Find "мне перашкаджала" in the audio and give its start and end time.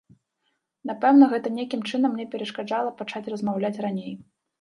2.15-2.95